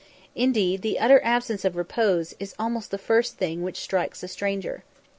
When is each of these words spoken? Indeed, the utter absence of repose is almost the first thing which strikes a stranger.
Indeed, 0.33 0.81
the 0.81 0.97
utter 0.97 1.21
absence 1.23 1.63
of 1.63 1.75
repose 1.75 2.33
is 2.39 2.55
almost 2.57 2.89
the 2.89 2.97
first 2.97 3.37
thing 3.37 3.61
which 3.61 3.79
strikes 3.79 4.23
a 4.23 4.27
stranger. 4.27 4.83